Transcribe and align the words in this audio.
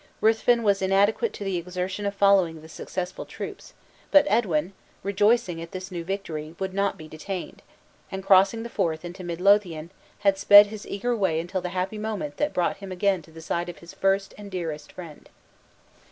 Ruthven 0.19 0.63
was 0.63 0.81
inadequate 0.81 1.31
to 1.33 1.43
the 1.43 1.57
exertion 1.57 2.07
of 2.07 2.15
following 2.15 2.63
the 2.63 2.67
successful 2.69 3.23
troops, 3.23 3.75
but 4.09 4.25
Edwin, 4.27 4.73
rejoicing 5.03 5.61
at 5.61 5.73
this 5.73 5.91
new 5.91 6.03
victory, 6.03 6.55
would 6.57 6.73
not 6.73 6.97
be 6.97 7.07
detained, 7.07 7.61
and 8.11 8.23
crossing 8.25 8.63
the 8.63 8.69
Forth 8.69 9.05
into 9.05 9.23
Mid 9.23 9.39
Lothian, 9.39 9.91
had 10.21 10.39
sped 10.39 10.65
his 10.65 10.87
eager 10.87 11.15
way 11.15 11.39
until 11.39 11.61
the 11.61 11.69
happy 11.69 11.99
moment 11.99 12.37
that 12.37 12.51
brought 12.51 12.77
him 12.77 12.91
again 12.91 13.21
to 13.21 13.29
the 13.31 13.41
side 13.43 13.69
of 13.69 13.77
his 13.77 13.93
first 13.93 14.33
and 14.39 14.49
dearest 14.49 14.91
friend. 14.91 15.29